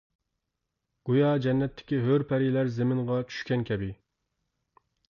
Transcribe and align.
گويا 1.09 1.27
جەننەتتىكى 1.47 2.01
ھۆر-پەرىلەر 2.09 2.73
زېمىنغا 2.79 3.23
چۈشكەن 3.31 3.71
كەبى. 3.71 3.97